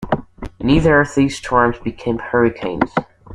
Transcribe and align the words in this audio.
Neither 0.59 0.99
of 0.99 1.13
these 1.13 1.37
storms 1.37 1.77
became 1.77 2.17
hurricanes. 2.17 2.89